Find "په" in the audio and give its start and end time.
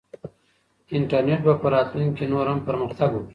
1.61-1.67